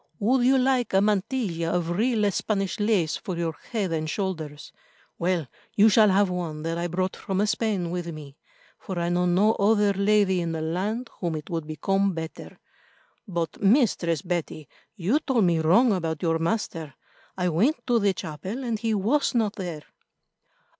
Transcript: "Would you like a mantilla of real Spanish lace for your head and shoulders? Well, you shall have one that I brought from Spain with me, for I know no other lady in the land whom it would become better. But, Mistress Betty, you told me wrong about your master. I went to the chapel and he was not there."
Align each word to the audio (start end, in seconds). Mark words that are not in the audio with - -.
"Would 0.17 0.43
you 0.47 0.57
like 0.57 0.95
a 0.95 0.99
mantilla 0.99 1.73
of 1.75 1.91
real 1.91 2.31
Spanish 2.31 2.79
lace 2.79 3.17
for 3.17 3.37
your 3.37 3.55
head 3.71 3.91
and 3.91 4.09
shoulders? 4.09 4.71
Well, 5.19 5.45
you 5.75 5.89
shall 5.89 6.09
have 6.09 6.27
one 6.31 6.63
that 6.63 6.75
I 6.79 6.87
brought 6.87 7.15
from 7.15 7.45
Spain 7.45 7.91
with 7.91 8.07
me, 8.07 8.35
for 8.79 8.97
I 8.97 9.09
know 9.09 9.27
no 9.27 9.53
other 9.53 9.93
lady 9.93 10.41
in 10.41 10.53
the 10.53 10.61
land 10.61 11.11
whom 11.19 11.35
it 11.35 11.51
would 11.51 11.67
become 11.67 12.13
better. 12.13 12.57
But, 13.27 13.61
Mistress 13.61 14.23
Betty, 14.23 14.67
you 14.95 15.19
told 15.19 15.43
me 15.43 15.59
wrong 15.59 15.93
about 15.93 16.23
your 16.23 16.39
master. 16.39 16.95
I 17.37 17.49
went 17.49 17.85
to 17.85 17.99
the 17.99 18.13
chapel 18.15 18.63
and 18.63 18.79
he 18.79 18.95
was 18.95 19.35
not 19.35 19.53
there." 19.55 19.83